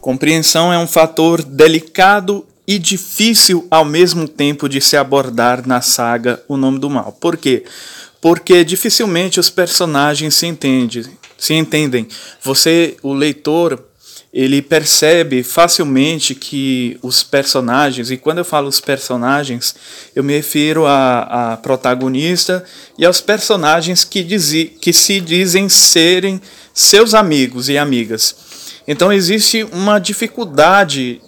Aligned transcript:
Compreensão 0.00 0.72
é 0.72 0.78
um 0.78 0.86
fator 0.86 1.42
delicado 1.42 2.46
e 2.66 2.78
difícil 2.78 3.66
ao 3.70 3.84
mesmo 3.84 4.26
tempo 4.26 4.68
de 4.68 4.80
se 4.80 4.96
abordar 4.96 5.66
na 5.66 5.80
saga 5.80 6.42
O 6.48 6.56
Nome 6.56 6.78
do 6.78 6.88
Mal. 6.88 7.12
Por 7.20 7.36
quê? 7.36 7.64
Porque 8.20 8.64
dificilmente 8.64 9.38
os 9.38 9.50
personagens 9.50 10.34
se 10.34 10.46
entendem. 10.46 11.04
Se 11.36 11.52
entendem. 11.54 12.06
Você, 12.42 12.96
o 13.02 13.12
leitor, 13.12 13.82
ele 14.32 14.62
percebe 14.62 15.42
facilmente 15.42 16.36
que 16.36 16.96
os 17.02 17.22
personagens, 17.22 18.10
e 18.10 18.16
quando 18.16 18.38
eu 18.38 18.44
falo 18.44 18.68
os 18.68 18.78
personagens, 18.78 19.74
eu 20.14 20.22
me 20.22 20.34
refiro 20.34 20.86
à, 20.86 21.52
à 21.52 21.56
protagonista 21.56 22.64
e 22.96 23.04
aos 23.04 23.20
personagens 23.20 24.04
que, 24.04 24.22
dizi, 24.22 24.66
que 24.80 24.92
se 24.92 25.20
dizem 25.20 25.68
serem 25.68 26.40
seus 26.72 27.12
amigos 27.12 27.68
e 27.68 27.76
amigas. 27.76 28.36
Então 28.86 29.12
existe 29.12 29.64
uma 29.72 29.98
dificuldade 29.98 31.20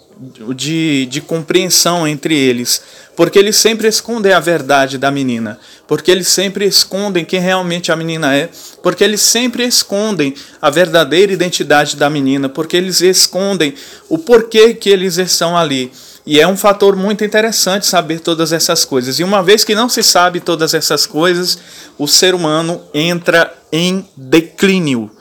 de, 0.55 1.05
de 1.07 1.21
compreensão 1.21 2.07
entre 2.07 2.35
eles, 2.35 2.81
porque 3.15 3.37
eles 3.37 3.55
sempre 3.57 3.87
escondem 3.87 4.31
a 4.31 4.39
verdade 4.39 4.97
da 4.97 5.11
menina, 5.11 5.59
porque 5.87 6.09
eles 6.11 6.27
sempre 6.27 6.65
escondem 6.65 7.25
quem 7.25 7.39
realmente 7.39 7.91
a 7.91 7.95
menina 7.95 8.35
é, 8.35 8.49
porque 8.81 9.03
eles 9.03 9.21
sempre 9.21 9.63
escondem 9.65 10.33
a 10.61 10.69
verdadeira 10.69 11.33
identidade 11.33 11.95
da 11.95 12.09
menina, 12.09 12.47
porque 12.47 12.77
eles 12.77 13.01
escondem 13.01 13.73
o 14.09 14.17
porquê 14.17 14.73
que 14.73 14.89
eles 14.89 15.17
estão 15.17 15.57
ali. 15.57 15.91
E 16.25 16.39
é 16.39 16.47
um 16.47 16.55
fator 16.55 16.95
muito 16.95 17.25
interessante 17.25 17.85
saber 17.85 18.21
todas 18.21 18.53
essas 18.53 18.85
coisas. 18.85 19.19
E 19.19 19.23
uma 19.23 19.43
vez 19.43 19.65
que 19.65 19.75
não 19.75 19.89
se 19.89 20.01
sabe 20.01 20.39
todas 20.39 20.73
essas 20.73 21.05
coisas, 21.05 21.57
o 21.97 22.07
ser 22.07 22.33
humano 22.33 22.81
entra 22.93 23.53
em 23.71 24.07
declínio. 24.15 25.11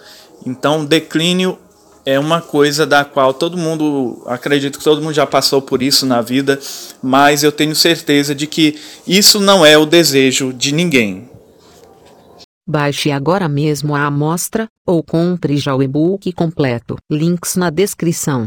Então, 0.47 0.85
declínio 0.85 1.59
é 2.05 2.19
uma 2.19 2.41
coisa 2.41 2.87
da 2.87 3.05
qual 3.05 3.33
todo 3.33 3.57
mundo, 3.57 4.23
acredito 4.27 4.79
que 4.79 4.85
todo 4.85 5.01
mundo 5.01 5.15
já 5.15 5.27
passou 5.27 5.63
por 5.63 5.83
isso 5.83 6.05
na 6.05 6.21
vida, 6.21 6.59
mas 7.03 7.43
eu 7.43 7.53
tenho 7.53 7.75
certeza 7.75 8.35
de 8.35 8.47
que 8.47 8.79
isso 9.07 9.41
não 9.41 9.65
é 9.65 9.79
o 9.79 9.87
desejo 9.87 10.53
de 10.53 10.73
ninguém. 10.73 11.31
Baixe 12.69 13.11
agora 13.11 13.49
mesmo 13.49 13.95
a 13.95 14.07
amostra, 14.07 14.67
ou 14.87 15.03
compre 15.03 15.57
já 15.57 15.75
o 15.75 15.83
e-book 15.83 16.33
completo. 16.33 16.97
Links 17.11 17.57
na 17.57 17.71
descrição. 17.71 18.47